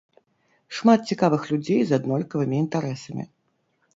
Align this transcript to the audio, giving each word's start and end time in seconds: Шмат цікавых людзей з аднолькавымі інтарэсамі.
Шмат 0.77 1.01
цікавых 1.11 1.43
людзей 1.51 1.77
з 1.89 1.99
аднолькавымі 1.99 2.57
інтарэсамі. 2.65 3.23